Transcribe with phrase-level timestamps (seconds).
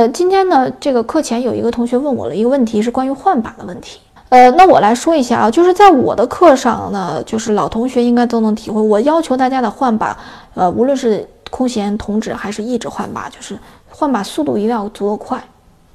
[0.00, 4.00] 呃，今天呢，这个课前有一个同学问我了一个问题，是关于换把的问题。
[4.30, 10.16] 呃，那我来说一下啊，就是在我的课上呢，就是老同学应该都能体会，我要求大家的换把，
[10.54, 13.58] 呃，无论是空弦、同指还是一指换把，就是
[13.90, 15.38] 换把速度一定要足够快。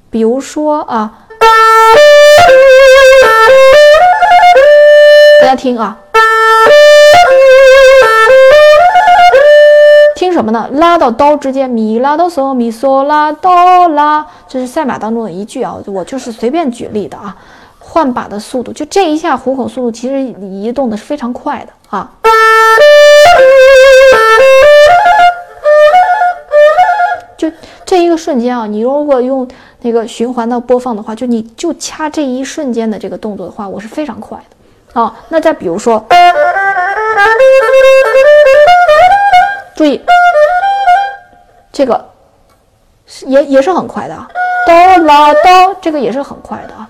[0.08, 1.12] 比如说啊，
[5.40, 5.98] 大家听啊。
[10.36, 10.68] 什么呢？
[10.74, 17.34] 拉到哆之间，咪拉哆嗦，咪嗦拉哆拉，这是赛马当中的一句啊，我就是随便举例的啊。
[17.78, 22.10] 换把的速度，就这一下虎口速度，其实移动的是非常快的啊。
[27.38, 27.50] 就
[27.86, 29.48] 这一个瞬间啊，你如果用
[29.80, 35.16] 那个循环的播放的话，就你就掐这一瞬间的这个动作的话，我是非常快的啊。
[35.30, 36.04] 那再比如说。
[39.76, 40.00] 注意，
[41.70, 42.02] 这个
[43.26, 44.26] 也也是很快的啊，
[44.66, 46.88] 哆啦哆，这个也是很快的啊。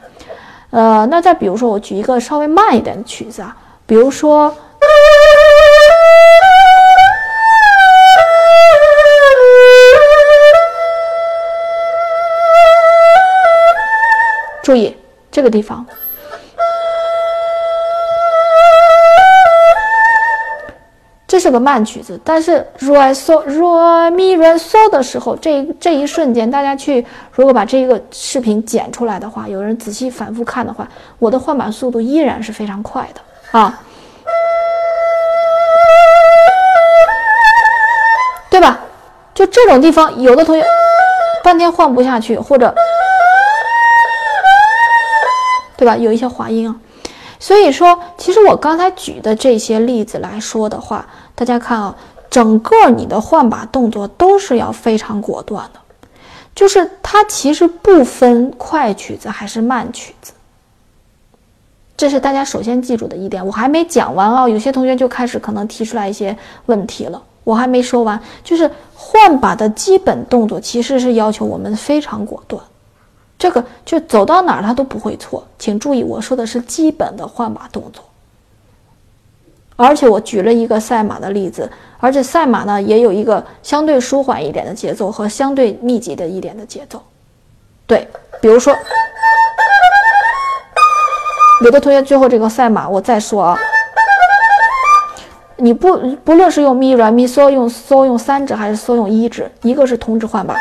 [0.71, 3.57] 呃，那再比如说，我举一个稍微慢一点的曲子啊，
[3.87, 4.55] 比如说，
[14.63, 14.97] 注意
[15.33, 15.85] 这个地方。
[21.29, 33.81] 这是个慢曲子，但是 re so re mi re so 的时候，这这一瞬间，大家去如果把这个视频剪出来的话，有人仔细反复看的话，我的换把速度依然是非常快的啊，
[38.49, 38.79] 对吧？
[39.35, 40.65] 就这种地方，有的同学
[41.43, 42.73] 半天换不下去，或者
[45.77, 45.97] 对吧？
[45.97, 46.77] 有一些滑音啊。
[47.39, 51.07] 所以说，其实我刚才举的这些例子来说的话，
[51.37, 51.95] 大家看啊，
[52.29, 55.79] 整个你的换把动作都是要非常果断的，
[56.55, 60.33] 就是它其实不分快曲子还是慢曲子，
[61.95, 63.47] 这是大家首先记住的一点。
[63.47, 72.63] 我还没讲完啊，有些同学就开始可能提出来一些问题了，我还没说完，就是换把的基本动作其实是要求我们非常果断。
[73.39, 78.03] 这个就走到哪儿它都不会错，请注意我说的是基本的换把动作。
[79.77, 87.03] 而且我举了一个赛马的例子，而且赛马呢也有一个相对舒缓一点的节奏和相对密集的一点的节奏。
[87.87, 88.09] 对，
[88.41, 88.75] 比如说
[91.63, 93.59] 有的同学最后这个赛马，我再说啊，
[95.57, 100.57] 你不不论是用咪软咪嗦用嗦用三指还是嗦用一指，一个是同指换把。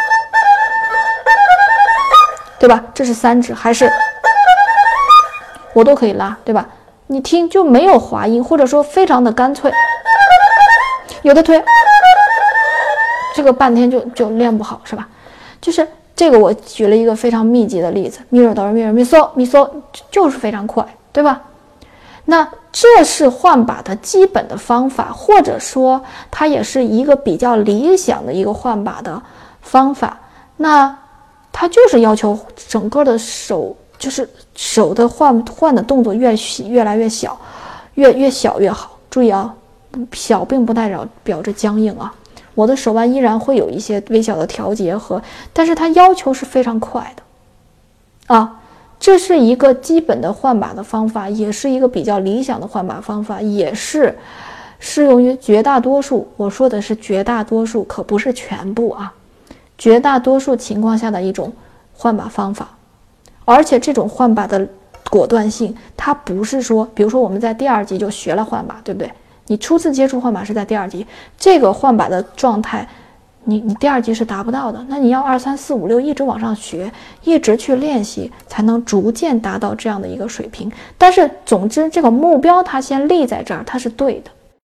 [2.58, 2.84] 对吧？
[2.94, 3.92] 这是三指，还是
[5.74, 6.66] 我都可以拉，对吧？
[7.08, 9.72] 你听就没有滑音，或者说非常的干脆。
[11.22, 11.64] 有的推，
[13.36, 15.08] 这个半天就就练不好，是吧？
[15.62, 19.70] 就是这个，我举了一个非常密集的例子，咪哆哆咪咪嗦咪嗦，
[20.10, 21.42] 就是非常快，对吧？
[22.26, 29.22] 那这是换把的基本的方法，或者说它也是一个比较理想的一个换把的
[29.62, 30.18] 方法。
[30.58, 30.98] 那。
[31.58, 36.36] 它就是要求整个的手，就是手的换换的动作越
[36.68, 37.40] 越来越小，
[37.96, 38.98] 越越小越好。
[39.10, 39.56] 注意啊，
[40.14, 42.14] 小并不代表表着僵硬啊。
[42.54, 48.62] 我的手腕依然会有一些微小的调节和，但是它要求是非常快的啊。
[48.98, 54.18] 这是一个基本的换把的方法，也是一个比较理想的换把方法，也是
[54.80, 56.28] 适用于绝大多数。
[56.38, 59.14] 我说的是绝大多数，可不是全部啊。
[59.78, 61.52] 绝大多数情况下的一种
[61.94, 62.70] 换把方法，
[63.46, 64.68] 而且这种换把的
[65.10, 69.10] 果断性，它不是说，比如说我们在第二级就学了换把，对不对？
[69.48, 71.06] 你初次接触换把是在第二级，
[71.38, 72.88] 这个换把的状态，
[73.44, 74.84] 你你第二级是达不到的。
[74.90, 76.92] 那你要二三四五六一直往上学，
[77.24, 80.72] 一直去练习，才能逐渐达到这样的一个水平。
[80.98, 84.32] 但是总之，这个目标它先立在这儿，它是对的。